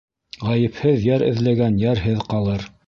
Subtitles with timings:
[0.47, 2.69] Ғәйепһеҙ йәр эҙләгән йәрһеҙ ҡалыр.